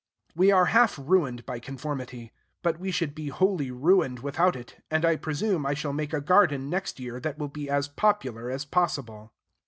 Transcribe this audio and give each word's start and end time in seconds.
We 0.35 0.51
are 0.51 0.65
half 0.73 0.97
ruined 0.97 1.45
by 1.45 1.59
conformity; 1.59 2.31
but 2.63 2.79
we 2.79 2.89
should 2.89 3.13
be 3.13 3.27
wholly 3.27 3.69
ruined 3.69 4.21
without 4.21 4.55
it; 4.55 4.83
and 4.89 5.05
I 5.05 5.15
presume 5.15 5.63
I 5.63 5.75
shall 5.75 5.93
make 5.93 6.11
a 6.11 6.19
garden 6.21 6.71
next 6.71 6.99
year 6.99 7.19
that 7.19 7.37
will 7.37 7.49
be 7.49 7.69
as 7.69 7.87
popular 7.87 8.49
as 8.49 8.65
possible. 8.65 9.31